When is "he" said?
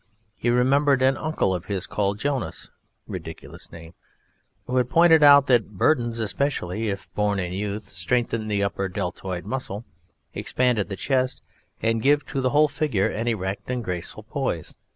0.35-0.49